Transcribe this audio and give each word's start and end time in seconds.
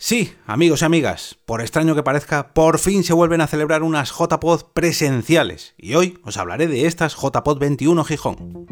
Sí, 0.00 0.32
amigos 0.46 0.82
y 0.82 0.84
amigas, 0.84 1.38
por 1.44 1.60
extraño 1.60 1.96
que 1.96 2.04
parezca, 2.04 2.54
por 2.54 2.78
fin 2.78 3.02
se 3.02 3.14
vuelven 3.14 3.40
a 3.40 3.48
celebrar 3.48 3.82
unas 3.82 4.12
JPod 4.16 4.66
presenciales 4.72 5.74
y 5.76 5.96
hoy 5.96 6.20
os 6.22 6.36
hablaré 6.36 6.68
de 6.68 6.86
estas 6.86 7.16
JPod 7.16 7.58
21 7.58 8.04
Gijón. 8.04 8.66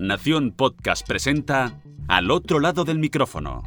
Nación 0.00 0.50
Podcast 0.50 1.06
presenta 1.06 1.80
Al 2.08 2.32
otro 2.32 2.58
lado 2.58 2.84
del 2.84 2.98
micrófono, 2.98 3.62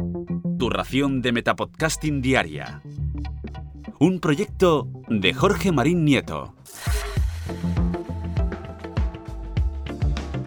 tu 0.59 0.69
ración 0.69 1.21
de 1.21 1.31
Metapodcasting 1.31 2.21
diaria. 2.21 2.81
Un 3.97 4.19
proyecto 4.19 4.89
de 5.07 5.33
Jorge 5.33 5.71
Marín 5.71 6.03
Nieto. 6.03 6.55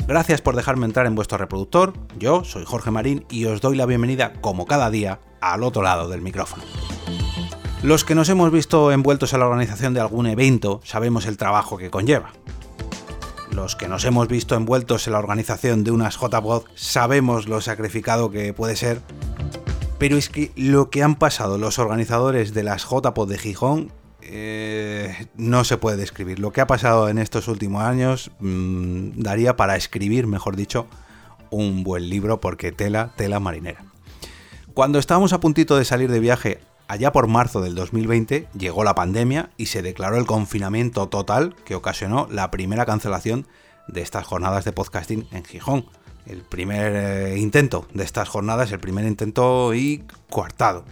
Gracias 0.06 0.42
por 0.42 0.56
dejarme 0.56 0.84
entrar 0.84 1.06
en 1.06 1.14
vuestro 1.14 1.38
reproductor. 1.38 1.94
Yo 2.18 2.44
soy 2.44 2.64
Jorge 2.66 2.90
Marín 2.90 3.24
y 3.30 3.46
os 3.46 3.62
doy 3.62 3.76
la 3.76 3.86
bienvenida, 3.86 4.34
como 4.42 4.66
cada 4.66 4.90
día, 4.90 5.20
al 5.52 5.62
otro 5.62 5.82
lado 5.82 6.08
del 6.08 6.22
micrófono. 6.22 6.62
Los 7.82 8.04
que 8.04 8.14
nos 8.14 8.30
hemos 8.30 8.50
visto 8.50 8.92
envueltos 8.92 9.34
en 9.34 9.40
la 9.40 9.46
organización 9.46 9.92
de 9.92 10.00
algún 10.00 10.26
evento 10.26 10.80
sabemos 10.84 11.26
el 11.26 11.36
trabajo 11.36 11.76
que 11.76 11.90
conlleva. 11.90 12.32
Los 13.50 13.76
que 13.76 13.88
nos 13.88 14.04
hemos 14.04 14.26
visto 14.26 14.56
envueltos 14.56 15.06
en 15.06 15.12
la 15.12 15.18
organización 15.18 15.84
de 15.84 15.90
unas 15.90 16.16
JPod 16.18 16.64
sabemos 16.74 17.46
lo 17.46 17.60
sacrificado 17.60 18.30
que 18.30 18.54
puede 18.54 18.74
ser. 18.74 19.02
Pero 19.98 20.16
es 20.16 20.28
que 20.30 20.50
lo 20.56 20.88
que 20.88 21.02
han 21.02 21.16
pasado 21.16 21.58
los 21.58 21.78
organizadores 21.78 22.54
de 22.54 22.62
las 22.62 22.84
JPod 22.88 23.28
de 23.28 23.38
Gijón 23.38 23.92
eh, 24.22 25.28
no 25.36 25.64
se 25.64 25.76
puede 25.76 25.98
describir. 25.98 26.38
Lo 26.38 26.52
que 26.52 26.62
ha 26.62 26.66
pasado 26.66 27.08
en 27.10 27.18
estos 27.18 27.48
últimos 27.48 27.82
años 27.82 28.30
mm, 28.40 29.20
daría 29.20 29.56
para 29.56 29.76
escribir, 29.76 30.26
mejor 30.26 30.56
dicho, 30.56 30.86
un 31.50 31.84
buen 31.84 32.08
libro 32.08 32.40
porque 32.40 32.72
tela, 32.72 33.12
tela 33.16 33.40
marinera. 33.40 33.93
Cuando 34.74 34.98
estábamos 34.98 35.32
a 35.32 35.38
puntito 35.38 35.76
de 35.76 35.84
salir 35.84 36.10
de 36.10 36.18
viaje 36.18 36.58
allá 36.88 37.12
por 37.12 37.28
marzo 37.28 37.60
del 37.60 37.76
2020, 37.76 38.48
llegó 38.58 38.82
la 38.82 38.96
pandemia 38.96 39.50
y 39.56 39.66
se 39.66 39.82
declaró 39.82 40.16
el 40.16 40.26
confinamiento 40.26 41.08
total 41.08 41.54
que 41.64 41.76
ocasionó 41.76 42.26
la 42.28 42.50
primera 42.50 42.84
cancelación 42.84 43.46
de 43.86 44.00
estas 44.00 44.26
jornadas 44.26 44.64
de 44.64 44.72
podcasting 44.72 45.28
en 45.30 45.44
Gijón. 45.44 45.86
El 46.26 46.42
primer 46.42 46.92
eh, 46.96 47.38
intento 47.38 47.86
de 47.94 48.02
estas 48.02 48.28
jornadas, 48.28 48.72
el 48.72 48.80
primer 48.80 49.04
intento 49.04 49.74
y 49.74 50.02
coartado. 50.28 50.84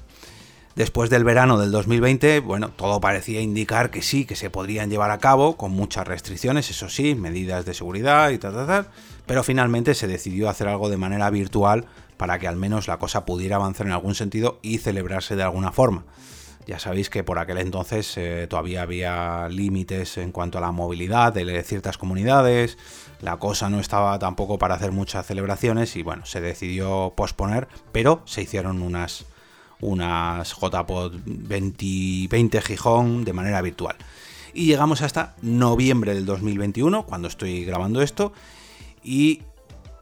Después 0.74 1.10
del 1.10 1.22
verano 1.22 1.58
del 1.58 1.70
2020, 1.70 2.40
bueno, 2.40 2.70
todo 2.70 2.98
parecía 3.00 3.42
indicar 3.42 3.90
que 3.90 4.00
sí, 4.00 4.24
que 4.24 4.36
se 4.36 4.48
podrían 4.48 4.88
llevar 4.88 5.10
a 5.10 5.18
cabo, 5.18 5.58
con 5.58 5.70
muchas 5.72 6.08
restricciones, 6.08 6.70
eso 6.70 6.88
sí, 6.88 7.14
medidas 7.14 7.66
de 7.66 7.74
seguridad 7.74 8.30
y 8.30 8.38
tal, 8.38 8.54
tal, 8.54 8.66
tal, 8.66 8.86
pero 9.26 9.42
finalmente 9.42 9.94
se 9.94 10.06
decidió 10.06 10.48
hacer 10.48 10.68
algo 10.68 10.88
de 10.88 10.96
manera 10.96 11.28
virtual 11.28 11.84
para 12.16 12.38
que 12.38 12.48
al 12.48 12.56
menos 12.56 12.88
la 12.88 12.98
cosa 12.98 13.26
pudiera 13.26 13.56
avanzar 13.56 13.86
en 13.86 13.92
algún 13.92 14.14
sentido 14.14 14.60
y 14.62 14.78
celebrarse 14.78 15.36
de 15.36 15.42
alguna 15.42 15.72
forma. 15.72 16.04
Ya 16.66 16.78
sabéis 16.78 17.10
que 17.10 17.24
por 17.24 17.38
aquel 17.38 17.58
entonces 17.58 18.16
eh, 18.16 18.46
todavía 18.48 18.82
había 18.82 19.48
límites 19.48 20.16
en 20.16 20.32
cuanto 20.32 20.58
a 20.58 20.60
la 20.60 20.70
movilidad 20.70 21.32
de 21.32 21.62
ciertas 21.64 21.98
comunidades, 21.98 22.78
la 23.20 23.36
cosa 23.36 23.68
no 23.68 23.80
estaba 23.80 24.18
tampoco 24.18 24.58
para 24.58 24.76
hacer 24.76 24.92
muchas 24.92 25.26
celebraciones 25.26 25.96
y 25.96 26.02
bueno, 26.02 26.24
se 26.24 26.40
decidió 26.40 27.12
posponer, 27.16 27.68
pero 27.90 28.22
se 28.24 28.42
hicieron 28.42 28.80
unas 28.80 29.26
unas 29.82 30.54
JPod 30.54 31.16
20, 31.26 32.28
20 32.30 32.62
Gijón 32.62 33.24
de 33.24 33.32
manera 33.34 33.60
virtual. 33.60 33.96
Y 34.54 34.66
llegamos 34.66 35.02
hasta 35.02 35.34
noviembre 35.42 36.14
del 36.14 36.24
2021, 36.24 37.04
cuando 37.04 37.28
estoy 37.28 37.64
grabando 37.64 38.00
esto, 38.00 38.32
y 39.02 39.42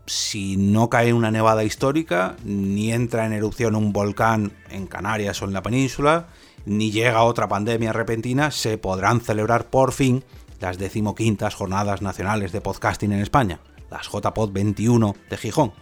si 0.06 0.56
no 0.56 0.90
cae 0.90 1.12
una 1.12 1.30
nevada 1.30 1.64
histórica, 1.64 2.36
ni 2.44 2.92
entra 2.92 3.26
en 3.26 3.32
erupción 3.32 3.74
un 3.74 3.92
volcán 3.92 4.52
en 4.68 4.86
Canarias 4.86 5.40
o 5.40 5.44
en 5.44 5.52
la 5.52 5.62
península, 5.62 6.28
ni 6.64 6.90
llega 6.90 7.22
otra 7.22 7.48
pandemia 7.48 7.92
repentina, 7.92 8.50
se 8.50 8.76
podrán 8.76 9.20
celebrar 9.20 9.70
por 9.70 9.92
fin 9.92 10.24
las 10.60 10.78
decimoquintas 10.78 11.54
jornadas 11.54 12.02
nacionales 12.02 12.52
de 12.52 12.60
podcasting 12.60 13.12
en 13.12 13.20
España, 13.20 13.60
las 13.90 14.08
JPod 14.08 14.52
21 14.52 15.16
de 15.30 15.36
Gijón. 15.36 15.72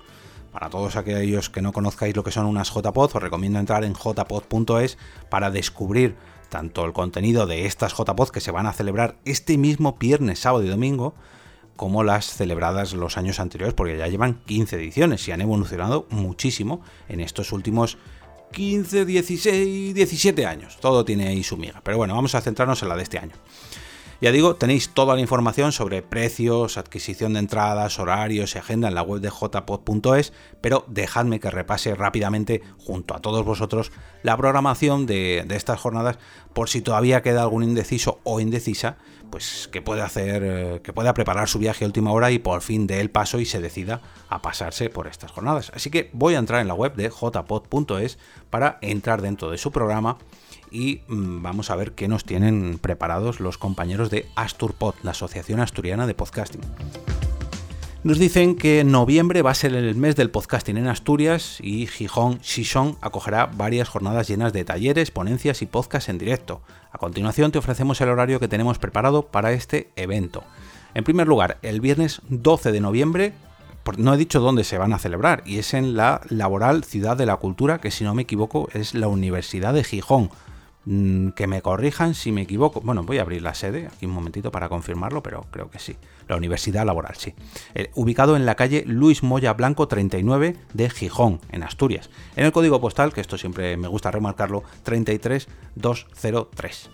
Para 0.52 0.70
todos 0.70 0.96
aquellos 0.96 1.50
que 1.50 1.62
no 1.62 1.72
conozcáis 1.72 2.16
lo 2.16 2.24
que 2.24 2.30
son 2.30 2.46
unas 2.46 2.70
JPod, 2.70 3.16
os 3.16 3.22
recomiendo 3.22 3.58
entrar 3.58 3.84
en 3.84 3.94
jpod.es 3.94 4.98
para 5.28 5.50
descubrir 5.50 6.16
tanto 6.48 6.84
el 6.84 6.92
contenido 6.92 7.46
de 7.46 7.66
estas 7.66 7.94
JPod 7.94 8.30
que 8.30 8.40
se 8.40 8.50
van 8.50 8.66
a 8.66 8.72
celebrar 8.72 9.16
este 9.24 9.58
mismo 9.58 9.96
viernes, 9.98 10.38
sábado 10.38 10.64
y 10.64 10.68
domingo, 10.68 11.14
como 11.76 12.02
las 12.02 12.26
celebradas 12.26 12.92
los 12.94 13.16
años 13.18 13.38
anteriores, 13.38 13.74
porque 13.74 13.96
ya 13.96 14.08
llevan 14.08 14.40
15 14.46 14.76
ediciones 14.76 15.28
y 15.28 15.32
han 15.32 15.40
evolucionado 15.40 16.06
muchísimo 16.10 16.80
en 17.08 17.20
estos 17.20 17.52
últimos 17.52 17.98
15, 18.52 19.04
16, 19.04 19.94
17 19.94 20.46
años. 20.46 20.78
Todo 20.80 21.04
tiene 21.04 21.28
ahí 21.28 21.42
su 21.42 21.56
miga. 21.56 21.80
Pero 21.84 21.98
bueno, 21.98 22.14
vamos 22.14 22.34
a 22.34 22.40
centrarnos 22.40 22.82
en 22.82 22.88
la 22.88 22.96
de 22.96 23.02
este 23.02 23.18
año. 23.18 23.34
Ya 24.20 24.32
digo, 24.32 24.56
tenéis 24.56 24.88
toda 24.88 25.14
la 25.14 25.20
información 25.20 25.70
sobre 25.70 26.02
precios, 26.02 26.76
adquisición 26.76 27.34
de 27.34 27.38
entradas, 27.38 28.00
horarios 28.00 28.54
y 28.54 28.58
agenda 28.58 28.88
en 28.88 28.96
la 28.96 29.02
web 29.02 29.20
de 29.20 29.30
jpod.es, 29.30 30.32
pero 30.60 30.84
dejadme 30.88 31.38
que 31.38 31.52
repase 31.52 31.94
rápidamente 31.94 32.60
junto 32.78 33.14
a 33.14 33.20
todos 33.20 33.44
vosotros 33.44 33.92
la 34.24 34.36
programación 34.36 35.06
de, 35.06 35.46
estas 35.50 35.78
jornadas 35.78 36.18
por 36.52 36.68
si 36.68 36.80
todavía 36.80 37.22
queda 37.22 37.42
algún 37.42 37.62
indeciso 37.62 38.18
o 38.24 38.40
indecisa, 38.40 38.96
pues 39.30 39.68
que 39.70 39.82
puede 39.82 40.02
hacer, 40.02 40.42
eh, 40.44 40.80
que 40.82 40.92
pueda 40.92 41.14
preparar 41.14 41.48
su 41.48 41.58
viaje 41.58 41.84
a 41.84 41.88
última 41.88 42.12
hora 42.12 42.30
y 42.30 42.38
por 42.38 42.60
fin 42.60 42.86
dé 42.86 43.00
el 43.00 43.10
paso 43.10 43.40
y 43.40 43.44
se 43.44 43.60
decida 43.60 44.00
a 44.28 44.42
pasarse 44.42 44.90
por 44.90 45.06
estas 45.06 45.30
jornadas. 45.30 45.72
Así 45.74 45.90
que 45.90 46.10
voy 46.12 46.34
a 46.34 46.38
entrar 46.38 46.60
en 46.60 46.68
la 46.68 46.74
web 46.74 46.94
de 46.94 47.10
jpod.es 47.10 48.18
para 48.50 48.78
entrar 48.82 49.22
dentro 49.22 49.50
de 49.50 49.58
su 49.58 49.72
programa 49.72 50.18
y 50.70 51.00
mm, 51.08 51.42
vamos 51.42 51.70
a 51.70 51.76
ver 51.76 51.92
qué 51.92 52.08
nos 52.08 52.24
tienen 52.24 52.78
preparados 52.78 53.40
los 53.40 53.58
compañeros 53.58 54.10
de 54.10 54.26
Asturpod, 54.36 54.94
la 55.02 55.12
Asociación 55.12 55.60
Asturiana 55.60 56.06
de 56.06 56.14
Podcasting. 56.14 56.62
Nos 58.04 58.20
dicen 58.20 58.54
que 58.54 58.84
noviembre 58.84 59.42
va 59.42 59.50
a 59.50 59.54
ser 59.54 59.74
el 59.74 59.96
mes 59.96 60.14
del 60.14 60.30
podcasting 60.30 60.76
en 60.76 60.86
Asturias 60.86 61.58
y 61.60 61.88
Gijón 61.88 62.38
Shishon 62.38 62.96
acogerá 63.00 63.46
varias 63.46 63.88
jornadas 63.88 64.28
llenas 64.28 64.52
de 64.52 64.64
talleres, 64.64 65.10
ponencias 65.10 65.62
y 65.62 65.66
podcasts 65.66 66.08
en 66.08 66.16
directo. 66.16 66.62
A 66.92 66.98
continuación 66.98 67.50
te 67.50 67.58
ofrecemos 67.58 68.00
el 68.00 68.10
horario 68.10 68.38
que 68.38 68.46
tenemos 68.46 68.78
preparado 68.78 69.26
para 69.26 69.50
este 69.50 69.90
evento. 69.96 70.44
En 70.94 71.02
primer 71.02 71.26
lugar, 71.26 71.58
el 71.62 71.80
viernes 71.80 72.22
12 72.28 72.70
de 72.70 72.80
noviembre, 72.80 73.32
no 73.96 74.14
he 74.14 74.16
dicho 74.16 74.38
dónde 74.38 74.62
se 74.62 74.78
van 74.78 74.92
a 74.92 75.00
celebrar, 75.00 75.42
y 75.44 75.58
es 75.58 75.74
en 75.74 75.96
la 75.96 76.20
Laboral 76.28 76.84
Ciudad 76.84 77.16
de 77.16 77.26
la 77.26 77.36
Cultura, 77.36 77.80
que 77.80 77.90
si 77.90 78.04
no 78.04 78.14
me 78.14 78.22
equivoco 78.22 78.68
es 78.74 78.94
la 78.94 79.08
Universidad 79.08 79.74
de 79.74 79.82
Gijón. 79.82 80.30
Mm, 80.90 81.32
que 81.32 81.46
me 81.46 81.60
corrijan 81.60 82.14
si 82.14 82.32
me 82.32 82.40
equivoco. 82.40 82.80
Bueno, 82.80 83.02
voy 83.02 83.18
a 83.18 83.20
abrir 83.20 83.42
la 83.42 83.52
sede 83.52 83.88
aquí 83.88 84.06
un 84.06 84.12
momentito 84.12 84.50
para 84.50 84.70
confirmarlo, 84.70 85.22
pero 85.22 85.44
creo 85.50 85.68
que 85.68 85.78
sí. 85.78 85.98
La 86.28 86.36
Universidad 86.36 86.86
Laboral, 86.86 87.14
sí. 87.14 87.34
Eh, 87.74 87.90
ubicado 87.94 88.36
en 88.36 88.46
la 88.46 88.54
calle 88.54 88.84
Luis 88.86 89.22
Moya 89.22 89.52
Blanco 89.52 89.86
39 89.86 90.56
de 90.72 90.88
Gijón, 90.88 91.40
en 91.52 91.62
Asturias. 91.62 92.08
En 92.36 92.46
el 92.46 92.52
código 92.52 92.80
postal, 92.80 93.12
que 93.12 93.20
esto 93.20 93.36
siempre 93.36 93.76
me 93.76 93.86
gusta 93.86 94.10
remarcarlo, 94.10 94.64
33203. 94.84 96.90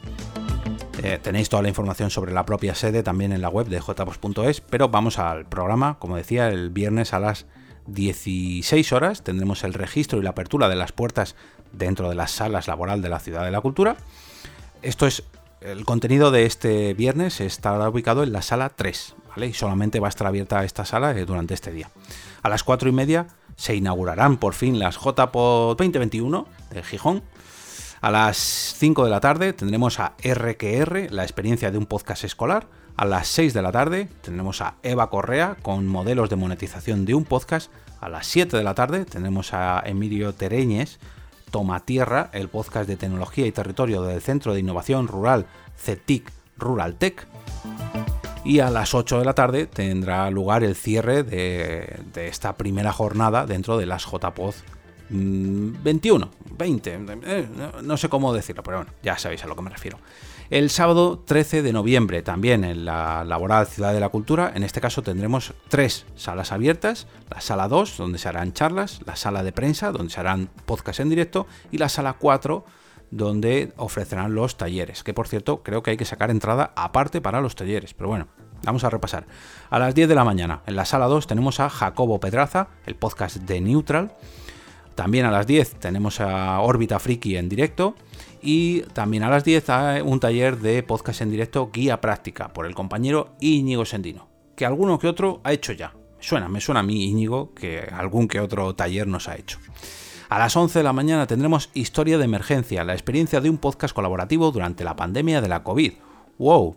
Eh, 1.04 1.20
tenéis 1.22 1.48
toda 1.48 1.62
la 1.62 1.68
información 1.68 2.10
sobre 2.10 2.32
la 2.32 2.44
propia 2.44 2.74
sede 2.74 3.04
también 3.04 3.30
en 3.30 3.42
la 3.42 3.48
web 3.48 3.68
de 3.68 3.80
jpos.es, 3.80 4.60
pero 4.60 4.88
vamos 4.88 5.20
al 5.20 5.46
programa, 5.46 6.00
como 6.00 6.16
decía, 6.16 6.48
el 6.48 6.70
viernes 6.70 7.14
a 7.14 7.20
las 7.20 7.46
16 7.86 8.92
horas 8.92 9.22
tendremos 9.22 9.64
el 9.64 9.74
registro 9.74 10.18
y 10.18 10.22
la 10.22 10.30
apertura 10.30 10.68
de 10.68 10.76
las 10.76 10.92
puertas 10.92 11.36
dentro 11.76 12.08
de 12.08 12.14
las 12.14 12.30
salas 12.30 12.68
laboral 12.68 13.02
de 13.02 13.08
la 13.08 13.20
Ciudad 13.20 13.44
de 13.44 13.50
la 13.50 13.60
Cultura. 13.60 13.96
Esto 14.82 15.06
es 15.06 15.24
el 15.64 15.86
contenido 15.86 16.30
de 16.30 16.44
este 16.44 16.92
viernes 16.92 17.40
estará 17.40 17.88
ubicado 17.88 18.22
en 18.22 18.32
la 18.32 18.42
sala 18.42 18.68
3, 18.68 19.14
¿vale? 19.30 19.46
Y 19.46 19.54
solamente 19.54 19.98
va 19.98 20.08
a 20.08 20.10
estar 20.10 20.26
abierta 20.26 20.62
esta 20.62 20.84
sala 20.84 21.12
eh, 21.12 21.24
durante 21.24 21.54
este 21.54 21.72
día. 21.72 21.88
A 22.42 22.50
las 22.50 22.62
4 22.62 22.90
y 22.90 22.92
media 22.92 23.28
se 23.56 23.74
inaugurarán 23.74 24.36
por 24.36 24.52
fin 24.52 24.78
las 24.78 24.96
JPO 24.96 25.74
2021 25.78 26.46
de 26.70 26.82
Gijón. 26.82 27.22
A 28.02 28.10
las 28.10 28.36
5 28.36 29.04
de 29.04 29.10
la 29.10 29.20
tarde 29.20 29.54
tendremos 29.54 30.00
a 30.00 30.12
RQR, 30.22 31.10
la 31.10 31.22
experiencia 31.22 31.70
de 31.70 31.78
un 31.78 31.86
podcast 31.86 32.24
escolar. 32.24 32.66
A 32.96 33.06
las 33.06 33.26
6 33.28 33.54
de 33.54 33.62
la 33.62 33.72
tarde 33.72 34.08
tendremos 34.20 34.60
a 34.60 34.74
Eva 34.82 35.08
Correa 35.08 35.56
con 35.62 35.86
modelos 35.86 36.28
de 36.28 36.36
monetización 36.36 37.06
de 37.06 37.14
un 37.14 37.24
podcast. 37.24 37.72
A 38.02 38.10
las 38.10 38.26
7 38.26 38.54
de 38.54 38.64
la 38.64 38.74
tarde 38.74 39.06
tendremos 39.06 39.54
a 39.54 39.82
Emilio 39.86 40.34
Tereñes 40.34 40.98
Toma 41.54 41.78
Tierra, 41.78 42.30
el 42.32 42.48
podcast 42.48 42.88
de 42.88 42.96
tecnología 42.96 43.46
y 43.46 43.52
territorio 43.52 44.02
del 44.02 44.20
Centro 44.20 44.54
de 44.54 44.58
Innovación 44.58 45.06
Rural 45.06 45.46
CETIC 45.76 46.28
Rural 46.58 46.96
Tech. 46.96 47.28
Y 48.44 48.58
a 48.58 48.70
las 48.70 48.92
8 48.92 49.20
de 49.20 49.24
la 49.24 49.34
tarde 49.34 49.66
tendrá 49.66 50.28
lugar 50.32 50.64
el 50.64 50.74
cierre 50.74 51.22
de, 51.22 52.00
esta 52.16 52.56
primera 52.56 52.92
jornada 52.92 53.46
dentro 53.46 53.78
de 53.78 53.86
las 53.86 54.04
JPOZ 54.04 54.64
21, 55.10 56.30
20, 56.56 56.98
eh, 57.24 57.48
no 57.82 57.96
sé 57.96 58.08
cómo 58.08 58.32
decirlo, 58.32 58.62
pero 58.62 58.78
bueno, 58.78 58.92
ya 59.02 59.18
sabéis 59.18 59.44
a 59.44 59.46
lo 59.46 59.56
que 59.56 59.62
me 59.62 59.70
refiero. 59.70 59.98
El 60.50 60.68
sábado 60.68 61.18
13 61.18 61.62
de 61.62 61.72
noviembre, 61.72 62.22
también 62.22 62.64
en 62.64 62.84
la 62.84 63.24
laboral 63.24 63.66
Ciudad 63.66 63.94
de 63.94 64.00
la 64.00 64.10
Cultura, 64.10 64.52
en 64.54 64.62
este 64.62 64.80
caso 64.80 65.02
tendremos 65.02 65.54
tres 65.68 66.04
salas 66.16 66.52
abiertas, 66.52 67.06
la 67.30 67.40
sala 67.40 67.66
2, 67.66 67.96
donde 67.96 68.18
se 68.18 68.28
harán 68.28 68.52
charlas, 68.52 69.00
la 69.06 69.16
sala 69.16 69.42
de 69.42 69.52
prensa, 69.52 69.90
donde 69.90 70.12
se 70.12 70.20
harán 70.20 70.50
podcast 70.66 71.00
en 71.00 71.08
directo, 71.08 71.46
y 71.70 71.78
la 71.78 71.88
sala 71.88 72.14
4, 72.18 72.64
donde 73.10 73.72
ofrecerán 73.76 74.34
los 74.34 74.56
talleres, 74.56 75.02
que 75.02 75.14
por 75.14 75.28
cierto 75.28 75.62
creo 75.62 75.82
que 75.82 75.92
hay 75.92 75.96
que 75.96 76.04
sacar 76.04 76.30
entrada 76.30 76.72
aparte 76.76 77.20
para 77.20 77.40
los 77.40 77.54
talleres, 77.54 77.94
pero 77.94 78.10
bueno, 78.10 78.28
vamos 78.64 78.84
a 78.84 78.90
repasar. 78.90 79.26
A 79.70 79.78
las 79.78 79.94
10 79.94 80.08
de 80.08 80.14
la 80.14 80.24
mañana, 80.24 80.60
en 80.66 80.76
la 80.76 80.84
sala 80.84 81.06
2 81.06 81.26
tenemos 81.26 81.58
a 81.60 81.70
Jacobo 81.70 82.20
Pedraza, 82.20 82.68
el 82.86 82.96
podcast 82.96 83.36
de 83.36 83.60
Neutral, 83.60 84.12
también 84.94 85.26
a 85.26 85.30
las 85.30 85.46
10 85.46 85.76
tenemos 85.76 86.20
a 86.20 86.60
Órbita 86.60 86.98
Friki 86.98 87.36
en 87.36 87.48
directo. 87.48 87.94
Y 88.42 88.82
también 88.92 89.22
a 89.22 89.30
las 89.30 89.42
10 89.42 89.70
hay 89.70 90.00
un 90.02 90.20
taller 90.20 90.58
de 90.58 90.82
podcast 90.82 91.22
en 91.22 91.30
directo 91.30 91.70
guía 91.72 92.00
práctica 92.00 92.52
por 92.52 92.66
el 92.66 92.74
compañero 92.74 93.34
Íñigo 93.40 93.86
Sendino, 93.86 94.28
que 94.54 94.66
alguno 94.66 94.98
que 94.98 95.08
otro 95.08 95.40
ha 95.44 95.52
hecho 95.52 95.72
ya. 95.72 95.94
Suena, 96.20 96.48
me 96.48 96.60
suena 96.60 96.80
a 96.80 96.82
mí 96.82 97.06
Íñigo 97.06 97.54
que 97.54 97.80
algún 97.80 98.28
que 98.28 98.40
otro 98.40 98.74
taller 98.74 99.06
nos 99.06 99.28
ha 99.28 99.36
hecho. 99.36 99.58
A 100.28 100.38
las 100.38 100.56
11 100.56 100.78
de 100.78 100.82
la 100.82 100.92
mañana 100.92 101.26
tendremos 101.26 101.70
Historia 101.74 102.18
de 102.18 102.24
Emergencia, 102.24 102.84
la 102.84 102.92
experiencia 102.92 103.40
de 103.40 103.48
un 103.48 103.58
podcast 103.58 103.94
colaborativo 103.94 104.50
durante 104.50 104.84
la 104.84 104.96
pandemia 104.96 105.40
de 105.40 105.48
la 105.48 105.62
COVID. 105.62 105.92
¡Wow! 106.38 106.76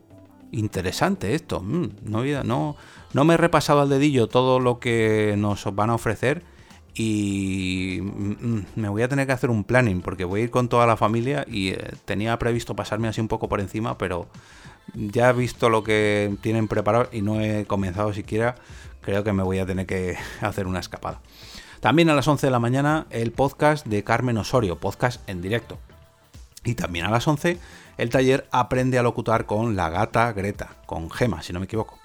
Interesante 0.53 1.35
esto. 1.35 1.61
Mm, 1.61 1.87
no, 2.03 2.23
no, 2.43 2.77
no 3.13 3.25
me 3.25 3.33
he 3.33 3.37
repasado 3.37 3.81
al 3.81 3.89
dedillo 3.89 4.27
todo 4.27 4.59
lo 4.61 4.79
que 4.79 5.35
nos 5.37 5.63
van 5.75 5.89
a 5.89 5.95
ofrecer 5.95 6.43
y 6.97 7.99
mm, 8.01 8.47
mm, 8.47 8.65
me 8.75 8.89
voy 8.89 9.03
a 9.03 9.07
tener 9.07 9.27
que 9.27 9.33
hacer 9.33 9.51
un 9.51 9.63
planning 9.63 10.01
porque 10.01 10.25
voy 10.25 10.41
a 10.41 10.43
ir 10.45 10.49
con 10.49 10.67
toda 10.67 10.87
la 10.87 10.97
familia 10.97 11.45
y 11.47 11.69
eh, 11.69 11.93
tenía 12.05 12.37
previsto 12.39 12.75
pasarme 12.75 13.07
así 13.07 13.21
un 13.21 13.27
poco 13.27 13.47
por 13.47 13.59
encima, 13.59 13.97
pero 13.99 14.27
ya 14.95 15.29
he 15.29 15.33
visto 15.33 15.69
lo 15.69 15.83
que 15.83 16.35
tienen 16.41 16.67
preparado 16.67 17.09
y 17.11 17.21
no 17.21 17.39
he 17.39 17.65
comenzado 17.65 18.13
siquiera, 18.13 18.55
creo 19.01 19.23
que 19.23 19.31
me 19.31 19.43
voy 19.43 19.59
a 19.59 19.65
tener 19.65 19.85
que 19.85 20.17
hacer 20.41 20.65
una 20.65 20.79
escapada. 20.79 21.21
También 21.81 22.09
a 22.09 22.15
las 22.15 22.27
11 22.27 22.47
de 22.47 22.51
la 22.51 22.59
mañana 22.59 23.05
el 23.11 23.31
podcast 23.31 23.85
de 23.85 24.03
Carmen 24.03 24.37
Osorio, 24.37 24.79
podcast 24.79 25.21
en 25.29 25.41
directo. 25.41 25.77
Y 26.67 26.75
también 26.75 27.05
a 27.05 27.09
las 27.09 27.25
11 27.25 27.57
el 27.97 28.09
taller 28.09 28.45
Aprende 28.51 28.99
a 28.99 29.03
locutar 29.03 29.45
con 29.45 29.77
la 29.77 29.89
gata 29.89 30.33
Greta, 30.33 30.75
con 30.85 31.09
Gema, 31.09 31.41
si 31.41 31.53
no 31.53 31.59
me 31.59 31.65
equivoco. 31.65 31.97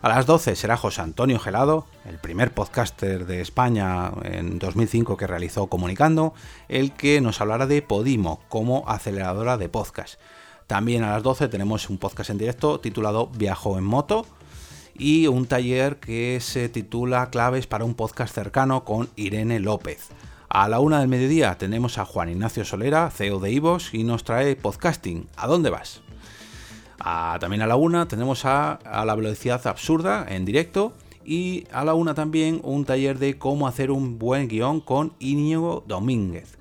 A 0.00 0.08
las 0.08 0.24
12 0.24 0.56
será 0.56 0.78
José 0.78 1.02
Antonio 1.02 1.38
Gelado, 1.38 1.84
el 2.06 2.18
primer 2.18 2.54
podcaster 2.54 3.26
de 3.26 3.42
España 3.42 4.10
en 4.22 4.58
2005 4.58 5.18
que 5.18 5.26
realizó 5.26 5.66
Comunicando, 5.66 6.32
el 6.68 6.92
que 6.92 7.20
nos 7.20 7.42
hablará 7.42 7.66
de 7.66 7.82
Podimo 7.82 8.40
como 8.48 8.88
aceleradora 8.88 9.58
de 9.58 9.68
podcast. 9.68 10.18
También 10.66 11.04
a 11.04 11.10
las 11.10 11.22
12 11.22 11.48
tenemos 11.48 11.90
un 11.90 11.98
podcast 11.98 12.30
en 12.30 12.38
directo 12.38 12.80
titulado 12.80 13.26
Viajo 13.26 13.76
en 13.76 13.84
moto 13.84 14.24
y 14.94 15.26
un 15.26 15.44
taller 15.44 15.96
que 16.00 16.38
se 16.40 16.70
titula 16.70 17.28
Claves 17.28 17.66
para 17.66 17.84
un 17.84 17.94
podcast 17.94 18.34
cercano 18.34 18.82
con 18.84 19.10
Irene 19.14 19.60
López. 19.60 20.08
A 20.48 20.68
la 20.68 20.78
una 20.80 21.00
del 21.00 21.08
mediodía 21.08 21.58
tenemos 21.58 21.98
a 21.98 22.04
Juan 22.04 22.28
Ignacio 22.28 22.64
Solera, 22.64 23.10
CEO 23.10 23.40
de 23.40 23.50
Ivos, 23.50 23.92
y 23.92 24.04
nos 24.04 24.22
trae 24.22 24.54
podcasting. 24.54 25.28
¿A 25.36 25.46
dónde 25.46 25.70
vas? 25.70 26.02
también 27.40 27.62
a 27.62 27.66
la 27.66 27.76
una 27.76 28.08
tenemos 28.08 28.44
a, 28.44 28.80
la 28.84 29.14
velocidad 29.14 29.64
absurda 29.66 30.24
en 30.28 30.44
directo. 30.44 30.92
Y 31.24 31.66
a 31.72 31.84
la 31.84 31.94
una 31.94 32.14
también 32.14 32.60
un 32.62 32.84
taller 32.84 33.18
de 33.18 33.36
cómo 33.36 33.66
hacer 33.66 33.90
un 33.90 34.18
buen 34.18 34.46
guion 34.46 34.80
con 34.80 35.12
Íñigo 35.18 35.82
Domínguez. 35.86 36.56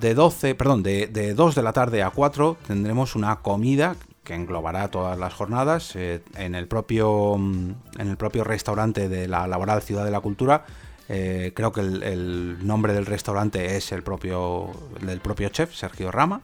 de 0.00 0.14
12, 0.14 0.54
perdón, 0.54 0.82
de, 0.82 1.06
de 1.08 1.34
2 1.34 1.54
de 1.54 1.62
la 1.62 1.74
tarde 1.74 2.02
a 2.02 2.10
4 2.10 2.56
tendremos 2.66 3.14
una 3.14 3.36
comida 3.36 3.96
que 4.24 4.34
englobará 4.34 4.88
todas 4.88 5.18
las 5.18 5.32
jornadas 5.32 5.94
eh, 5.94 6.22
en, 6.34 6.54
el 6.54 6.66
propio, 6.66 7.36
mm, 7.38 7.70
en 7.98 8.08
el 8.08 8.16
propio 8.16 8.44
restaurante 8.44 9.08
de 9.08 9.28
la 9.28 9.46
Laboral 9.46 9.82
Ciudad 9.82 10.04
de 10.04 10.10
la 10.10 10.20
Cultura. 10.20 10.66
Eh, 11.08 11.52
creo 11.54 11.72
que 11.72 11.80
el, 11.80 12.66
nombre 12.66 12.92
del 12.92 13.06
restaurante 13.06 13.76
es 13.76 13.92
el 13.92 14.02
propio, 14.02 14.70
del 15.00 15.20
propio 15.20 15.48
chef, 15.48 15.74
Sergio 15.74 16.10
Rama 16.10 16.42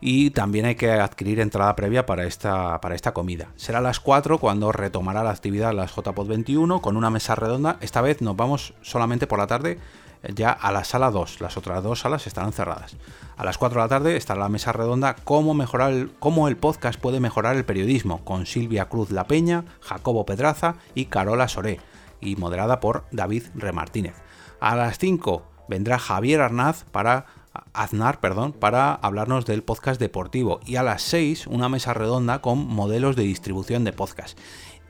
y 0.00 0.30
también 0.30 0.64
hay 0.64 0.76
que 0.76 0.90
adquirir 0.90 1.40
entrada 1.40 1.76
previa 1.76 2.06
para 2.06 2.24
esta, 2.24 2.80
para 2.80 2.94
esta 2.94 3.12
comida. 3.12 3.48
Será 3.56 3.78
a 3.78 3.82
las 3.82 4.00
4 4.00 4.38
cuando 4.38 4.72
retomará 4.72 5.22
la 5.22 5.30
actividad 5.30 5.74
las 5.74 5.94
JPod 5.94 6.26
21 6.26 6.80
con 6.80 6.96
una 6.96 7.10
mesa 7.10 7.34
redonda. 7.34 7.76
Esta 7.80 8.00
vez 8.00 8.22
nos 8.22 8.36
vamos 8.36 8.72
solamente 8.80 9.26
por 9.26 9.38
la 9.38 9.46
tarde 9.46 9.78
eh, 10.22 10.32
ya 10.34 10.50
a 10.52 10.72
la 10.72 10.84
sala 10.84 11.10
2. 11.10 11.42
Las 11.42 11.58
otras 11.58 11.82
dos 11.82 12.00
salas 12.00 12.26
estarán 12.26 12.52
cerradas. 12.52 12.96
A 13.36 13.44
las 13.44 13.58
4 13.58 13.78
de 13.78 13.84
la 13.84 13.88
tarde 13.88 14.16
estará 14.16 14.40
la 14.40 14.48
mesa 14.48 14.72
redonda 14.72 15.16
cómo, 15.22 15.52
mejorar 15.52 16.08
cómo 16.18 16.48
el 16.48 16.56
podcast 16.56 16.98
puede 16.98 17.20
mejorar 17.20 17.56
el 17.56 17.66
periodismo 17.66 18.24
con 18.24 18.46
Silvia 18.46 18.86
Cruz 18.88 19.10
La 19.10 19.24
Peña, 19.24 19.64
Jacobo 19.80 20.24
Pedraza 20.24 20.76
y 20.94 21.06
Carola 21.06 21.48
Soré 21.48 21.78
y 22.20 22.36
moderada 22.36 22.80
por 22.80 23.04
David 23.12 23.44
Remartínez. 23.54 24.14
A 24.60 24.76
las 24.76 24.98
5 24.98 25.42
vendrá 25.68 25.98
Javier 25.98 26.40
Arnaz 26.40 26.84
para 26.90 27.26
Aznar, 27.72 28.20
perdón, 28.20 28.52
para 28.52 28.94
hablarnos 28.94 29.46
del 29.46 29.62
podcast 29.62 30.00
deportivo. 30.00 30.60
Y 30.66 30.76
a 30.76 30.82
las 30.82 31.02
6, 31.02 31.46
una 31.46 31.68
mesa 31.68 31.94
redonda 31.94 32.40
con 32.40 32.66
modelos 32.66 33.16
de 33.16 33.22
distribución 33.22 33.84
de 33.84 33.92
podcast. 33.92 34.38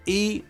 Y, 0.05 0.45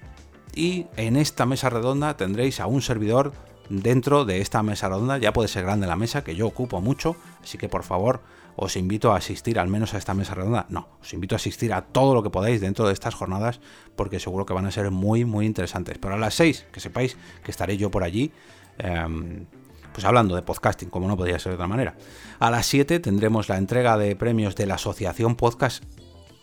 y 0.54 0.86
en 0.96 1.16
esta 1.16 1.46
mesa 1.46 1.70
redonda 1.70 2.16
tendréis 2.16 2.60
a 2.60 2.66
un 2.66 2.82
servidor 2.82 3.32
dentro 3.68 4.24
de 4.24 4.40
esta 4.40 4.62
mesa 4.62 4.88
redonda. 4.88 5.18
Ya 5.18 5.32
puede 5.32 5.48
ser 5.48 5.64
grande 5.64 5.86
la 5.86 5.96
mesa, 5.96 6.24
que 6.24 6.34
yo 6.34 6.46
ocupo 6.46 6.80
mucho. 6.80 7.16
Así 7.42 7.58
que 7.58 7.68
por 7.68 7.84
favor, 7.84 8.20
os 8.56 8.76
invito 8.76 9.12
a 9.12 9.16
asistir 9.16 9.58
al 9.58 9.68
menos 9.68 9.94
a 9.94 9.98
esta 9.98 10.14
mesa 10.14 10.34
redonda. 10.34 10.66
No, 10.68 10.88
os 11.00 11.12
invito 11.12 11.34
a 11.34 11.36
asistir 11.36 11.72
a 11.72 11.82
todo 11.82 12.14
lo 12.14 12.22
que 12.22 12.30
podáis 12.30 12.60
dentro 12.60 12.86
de 12.86 12.92
estas 12.92 13.14
jornadas, 13.14 13.60
porque 13.96 14.20
seguro 14.20 14.46
que 14.46 14.52
van 14.52 14.66
a 14.66 14.70
ser 14.70 14.90
muy, 14.90 15.24
muy 15.24 15.46
interesantes. 15.46 15.98
Pero 15.98 16.14
a 16.14 16.18
las 16.18 16.34
6, 16.34 16.66
que 16.72 16.80
sepáis 16.80 17.16
que 17.42 17.50
estaré 17.50 17.76
yo 17.76 17.90
por 17.90 18.04
allí. 18.04 18.32
Em, 18.78 19.46
pues 19.92 20.04
hablando 20.04 20.36
de 20.36 20.42
podcasting, 20.42 20.88
como 20.88 21.08
no 21.08 21.16
podría 21.16 21.38
ser 21.38 21.50
de 21.50 21.54
otra 21.54 21.66
manera. 21.66 21.96
A 22.38 22.50
las 22.50 22.66
7 22.66 23.00
tendremos 23.00 23.48
la 23.48 23.58
entrega 23.58 23.98
de 23.98 24.14
premios 24.14 24.54
de 24.54 24.66
la 24.66 24.74
Asociación 24.74 25.34
Podcast 25.34 25.82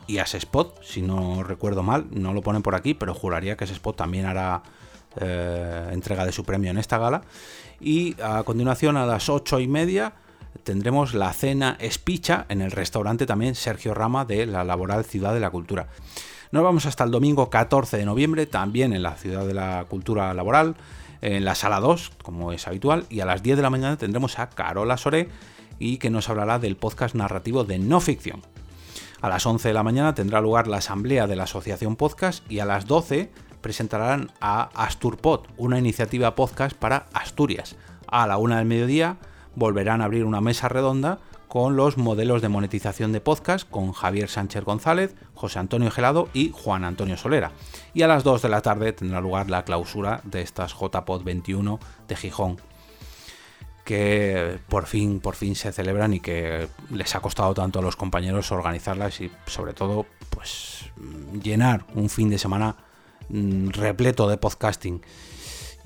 y 0.07 0.17
Spot, 0.19 0.81
si 0.83 1.01
no 1.01 1.43
recuerdo 1.43 1.83
mal, 1.83 2.07
no 2.11 2.33
lo 2.33 2.41
ponen 2.41 2.61
por 2.61 2.75
aquí, 2.75 2.93
pero 2.93 3.13
juraría 3.13 3.57
que 3.57 3.65
Spot 3.65 3.95
también 3.95 4.25
hará 4.25 4.63
eh, 5.19 5.89
entrega 5.91 6.25
de 6.25 6.31
su 6.31 6.43
premio 6.43 6.71
en 6.71 6.77
esta 6.77 6.97
gala. 6.97 7.23
Y 7.79 8.15
a 8.21 8.43
continuación, 8.43 8.97
a 8.97 9.05
las 9.05 9.29
8 9.29 9.59
y 9.59 9.67
media, 9.67 10.13
tendremos 10.63 11.13
la 11.13 11.31
cena 11.33 11.77
espicha 11.79 12.45
en 12.49 12.61
el 12.61 12.71
restaurante 12.71 13.25
también 13.25 13.55
Sergio 13.55 13.93
Rama 13.93 14.25
de 14.25 14.45
la 14.45 14.63
Laboral 14.63 15.05
Ciudad 15.05 15.33
de 15.33 15.39
la 15.39 15.49
Cultura. 15.49 15.87
Nos 16.51 16.63
vamos 16.63 16.85
hasta 16.85 17.03
el 17.03 17.11
domingo 17.11 17.49
14 17.49 17.97
de 17.97 18.05
noviembre, 18.05 18.45
también 18.45 18.93
en 18.93 19.03
la 19.03 19.15
Ciudad 19.15 19.45
de 19.45 19.53
la 19.53 19.85
Cultura 19.89 20.33
Laboral 20.33 20.75
en 21.21 21.45
la 21.45 21.55
sala 21.55 21.79
2, 21.79 22.11
como 22.23 22.51
es 22.51 22.67
habitual, 22.67 23.05
y 23.09 23.19
a 23.21 23.25
las 23.25 23.43
10 23.43 23.57
de 23.57 23.63
la 23.63 23.69
mañana 23.69 23.97
tendremos 23.97 24.39
a 24.39 24.49
Carola 24.49 24.97
Soré 24.97 25.29
y 25.79 25.97
que 25.97 26.09
nos 26.09 26.29
hablará 26.29 26.59
del 26.59 26.77
podcast 26.77 27.15
narrativo 27.15 27.63
de 27.63 27.79
no 27.79 27.99
ficción. 27.99 28.41
A 29.21 29.29
las 29.29 29.45
11 29.45 29.67
de 29.67 29.73
la 29.73 29.83
mañana 29.83 30.13
tendrá 30.13 30.41
lugar 30.41 30.67
la 30.67 30.77
asamblea 30.77 31.27
de 31.27 31.35
la 31.35 31.43
Asociación 31.43 31.95
Podcast 31.95 32.49
y 32.51 32.59
a 32.59 32.65
las 32.65 32.85
12 32.85 33.31
presentarán 33.61 34.31
a 34.39 34.69
AsturPod, 34.75 35.47
una 35.57 35.79
iniciativa 35.79 36.35
podcast 36.35 36.75
para 36.77 37.07
Asturias. 37.13 37.75
A 38.07 38.27
la 38.27 38.37
1 38.37 38.57
del 38.57 38.65
mediodía 38.65 39.17
volverán 39.57 40.01
a 40.01 40.05
abrir 40.05 40.23
una 40.23 40.39
mesa 40.39 40.69
redonda 40.69 41.17
con 41.47 41.75
los 41.75 41.97
modelos 41.97 42.43
de 42.43 42.49
monetización 42.49 43.11
de 43.11 43.21
podcast 43.21 43.67
con 43.67 43.91
Javier 43.91 44.29
Sánchez 44.29 44.63
González, 44.63 45.15
José 45.33 45.57
Antonio 45.57 45.89
Gelado 45.89 46.29
y 46.31 46.51
Juan 46.53 46.83
Antonio 46.83 47.17
Solera. 47.17 47.51
Y 47.95 48.03
a 48.03 48.07
las 48.07 48.23
2 48.23 48.43
de 48.43 48.49
la 48.49 48.61
tarde 48.61 48.93
tendrá 48.93 49.19
lugar 49.19 49.49
la 49.49 49.65
clausura 49.65 50.21
de 50.25 50.41
estas 50.41 50.73
JPod 50.73 51.23
21 51.23 51.79
de 52.07 52.15
Gijón 52.15 52.57
que 53.83 54.59
por 54.67 54.85
fin, 54.85 55.21
por 55.21 55.35
fin 55.35 55.55
se 55.55 55.71
celebran 55.71 56.13
y 56.13 56.19
que 56.19 56.67
les 56.91 57.15
ha 57.15 57.21
costado 57.21 57.53
tanto 57.53 57.79
a 57.79 57.81
los 57.81 57.95
compañeros 57.95 58.51
organizarlas 58.51 59.21
y 59.21 59.31
sobre 59.45 59.73
todo 59.73 60.05
pues 60.29 60.91
llenar 61.41 61.85
un 61.95 62.09
fin 62.09 62.29
de 62.29 62.37
semana 62.37 62.75
mm, 63.29 63.69
repleto 63.69 64.27
de 64.27 64.37
podcasting. 64.37 65.01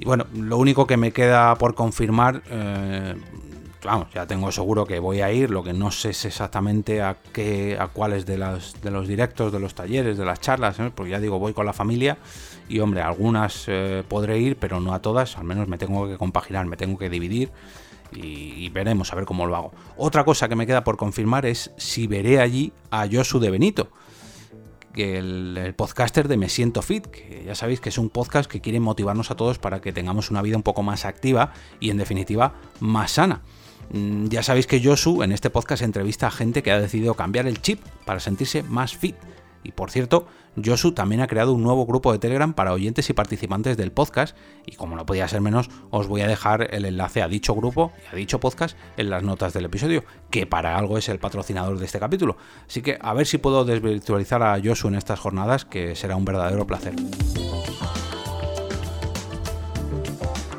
Y 0.01 0.05
bueno, 0.05 0.25
lo 0.33 0.57
único 0.57 0.87
que 0.87 0.97
me 0.97 1.11
queda 1.11 1.53
por 1.59 1.75
confirmar, 1.75 2.41
eh, 2.49 3.13
vamos, 3.83 4.07
ya 4.11 4.25
tengo 4.25 4.51
seguro 4.51 4.83
que 4.83 4.97
voy 4.97 5.21
a 5.21 5.31
ir, 5.31 5.51
lo 5.51 5.63
que 5.63 5.73
no 5.73 5.91
sé 5.91 6.09
es 6.09 6.25
exactamente 6.25 7.03
a 7.03 7.17
qué, 7.31 7.77
a 7.79 7.87
cuáles 7.87 8.25
de, 8.25 8.35
de 8.35 8.89
los 8.91 9.07
directos, 9.07 9.53
de 9.53 9.59
los 9.59 9.75
talleres, 9.75 10.17
de 10.17 10.25
las 10.25 10.41
charlas, 10.41 10.79
¿eh? 10.79 10.91
porque 10.93 11.11
ya 11.11 11.19
digo, 11.19 11.37
voy 11.37 11.53
con 11.53 11.67
la 11.67 11.73
familia 11.73 12.17
y 12.67 12.79
hombre, 12.79 13.03
algunas 13.03 13.65
eh, 13.67 14.03
podré 14.07 14.39
ir, 14.39 14.57
pero 14.57 14.79
no 14.79 14.95
a 14.95 15.03
todas, 15.03 15.37
al 15.37 15.43
menos 15.43 15.67
me 15.67 15.77
tengo 15.77 16.07
que 16.07 16.17
compaginar, 16.17 16.65
me 16.65 16.77
tengo 16.77 16.97
que 16.97 17.07
dividir 17.07 17.51
y, 18.11 18.69
veremos 18.69 19.13
a 19.13 19.15
ver 19.15 19.25
cómo 19.25 19.45
lo 19.45 19.55
hago. 19.55 19.71
Otra 19.97 20.23
cosa 20.23 20.49
que 20.49 20.55
me 20.55 20.65
queda 20.65 20.83
por 20.83 20.97
confirmar 20.97 21.45
es 21.45 21.71
si 21.77 22.07
veré 22.07 22.39
allí 22.39 22.73
a 22.89 23.07
Josu 23.09 23.39
de 23.39 23.51
Benito, 23.51 23.91
el, 24.95 25.57
el, 25.57 25.73
podcaster 25.73 26.27
de 26.27 26.37
Me 26.37 26.49
Siento 26.49 26.81
Fit, 26.81 27.07
que 27.07 27.43
ya 27.45 27.55
sabéis 27.55 27.79
que 27.79 27.89
es 27.89 27.97
un 27.97 28.09
podcast 28.09 28.49
que 28.49 28.61
quiere 28.61 28.79
motivarnos 28.79 29.31
a 29.31 29.35
todos 29.35 29.59
para 29.59 29.81
que 29.81 29.93
tengamos 29.93 30.31
una 30.31 30.41
vida 30.41 30.57
un 30.57 30.63
poco 30.63 30.83
más 30.83 31.05
activa 31.05 31.53
y 31.79 31.89
en 31.89 31.97
definitiva 31.97 32.53
más 32.79 33.11
sana. 33.11 33.41
Mm, 33.91 34.27
ya 34.27 34.43
sabéis 34.43 34.67
que 34.67 34.81
Josu 34.83 35.23
en 35.23 35.31
este 35.31 35.49
podcast 35.49 35.83
entrevista 35.83 36.27
a 36.27 36.31
gente 36.31 36.63
que 36.63 36.71
ha 36.71 36.79
decidido 36.79 37.15
cambiar 37.15 37.47
el 37.47 37.61
chip 37.61 37.81
para 38.05 38.19
sentirse 38.19 38.63
más 38.63 38.95
fit. 38.95 39.15
Y 39.63 39.71
por 39.71 39.91
cierto, 39.91 40.27
Josu 40.63 40.93
también 40.93 41.21
ha 41.21 41.27
creado 41.27 41.53
un 41.53 41.63
nuevo 41.63 41.85
grupo 41.85 42.11
de 42.11 42.19
Telegram 42.19 42.53
para 42.53 42.73
oyentes 42.73 43.09
y 43.09 43.13
participantes 43.13 43.77
del 43.77 43.91
podcast 43.91 44.35
y 44.65 44.75
como 44.75 44.95
no 44.95 45.05
podía 45.05 45.27
ser 45.27 45.41
menos, 45.41 45.69
os 45.89 46.07
voy 46.07 46.21
a 46.21 46.27
dejar 46.27 46.73
el 46.73 46.85
enlace 46.85 47.21
a 47.21 47.27
dicho 47.27 47.55
grupo 47.55 47.91
y 48.03 48.13
a 48.13 48.15
dicho 48.15 48.39
podcast 48.39 48.77
en 48.97 49.09
las 49.09 49.23
notas 49.23 49.53
del 49.53 49.65
episodio, 49.65 50.03
que 50.29 50.45
para 50.45 50.77
algo 50.77 50.97
es 50.97 51.09
el 51.09 51.19
patrocinador 51.19 51.77
de 51.79 51.85
este 51.85 51.99
capítulo. 51.99 52.37
Así 52.67 52.81
que 52.81 52.97
a 53.01 53.13
ver 53.13 53.27
si 53.27 53.37
puedo 53.37 53.65
desvirtualizar 53.65 54.43
a 54.43 54.59
Josu 54.63 54.87
en 54.87 54.95
estas 54.95 55.19
jornadas, 55.19 55.65
que 55.65 55.95
será 55.95 56.15
un 56.15 56.25
verdadero 56.25 56.65
placer. 56.67 56.95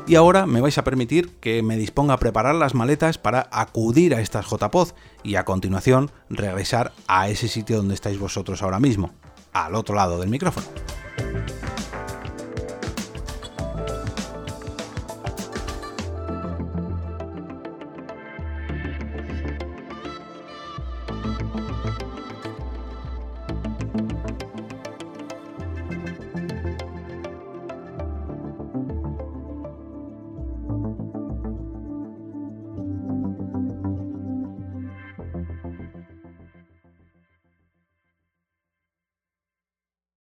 Y 0.05 0.15
ahora 0.15 0.45
me 0.45 0.59
vais 0.59 0.77
a 0.77 0.83
permitir 0.83 1.29
que 1.39 1.63
me 1.63 1.77
disponga 1.77 2.15
a 2.15 2.19
preparar 2.19 2.55
las 2.55 2.73
maletas 2.73 3.17
para 3.17 3.47
acudir 3.51 4.13
a 4.13 4.19
estas 4.19 4.45
JPod 4.45 4.89
y 5.23 5.35
a 5.35 5.45
continuación 5.45 6.11
regresar 6.29 6.91
a 7.07 7.29
ese 7.29 7.47
sitio 7.47 7.77
donde 7.77 7.93
estáis 7.93 8.19
vosotros 8.19 8.61
ahora 8.61 8.81
mismo, 8.81 9.11
al 9.53 9.75
otro 9.75 9.95
lado 9.95 10.19
del 10.19 10.29
micrófono. 10.29 10.67